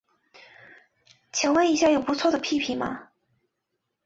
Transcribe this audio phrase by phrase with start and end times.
[1.31, 3.09] 请问一下有不错的 ㄟＰＰ 吗